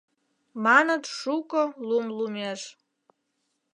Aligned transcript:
Маныт 0.63 1.03
шуко 1.17 1.61
лум 1.87 2.05
лумеш. 2.17 2.61